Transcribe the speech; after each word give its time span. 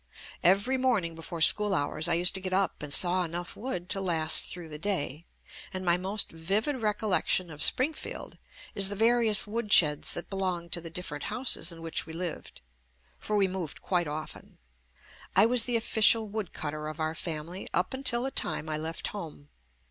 Every 0.41 0.77
morning 0.77 1.13
before 1.13 1.41
school 1.41 1.75
hours 1.75 2.07
I 2.07 2.15
used 2.15 2.33
to 2.33 2.41
get 2.41 2.53
up 2.55 2.81
and 2.81 2.91
saw 2.91 3.23
enough 3.23 3.55
wood 3.55 3.87
to 3.89 4.01
last 4.01 4.45
through 4.45 4.67
the 4.67 4.79
day, 4.79 5.27
and 5.71 5.85
my 5.85 5.95
most 5.95 6.31
vivid 6.31 6.77
recollection 6.77 7.51
of 7.51 7.61
Springfield 7.61 8.39
is 8.73 8.89
the 8.89 8.95
various 8.95 9.41
F*6]' 9.41 9.41
JUST 9.45 9.47
ME 9.47 9.53
woodsheds 9.57 10.13
that 10.13 10.29
belonged 10.31 10.71
to 10.71 10.81
the 10.81 10.89
different 10.89 11.25
houses 11.25 11.71
in 11.71 11.83
which 11.83 12.07
w 12.07 12.17
r 12.17 12.17
e 12.25 12.29
lived 12.33 12.61
(for 13.19 13.35
we 13.37 13.47
moved 13.47 13.83
quite 13.83 14.07
often), 14.07 14.57
I 15.35 15.45
was 15.45 15.65
the 15.65 15.77
official 15.77 16.27
woodcutter 16.27 16.87
of 16.87 16.99
our 16.99 17.13
family 17.13 17.67
up 17.71 17.93
until 17.93 18.23
the 18.23 18.31
time 18.31 18.69
I 18.69 18.77
left 18.77 19.09
home. 19.09 19.49